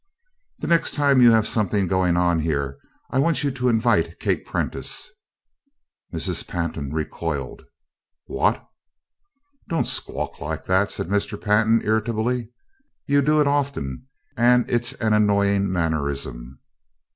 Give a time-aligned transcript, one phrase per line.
[0.57, 2.79] "The next time you have something going on here
[3.11, 5.11] I want you to invite Kate Prentice."
[6.11, 6.47] Mrs.
[6.47, 7.65] Pantin recoiled.
[8.25, 8.67] "What!"
[9.69, 11.39] "Don't squawk like that!" said Mr.
[11.39, 12.49] Pantin, irritably.
[13.05, 16.57] "You do it often, and it's an annoying mannerism."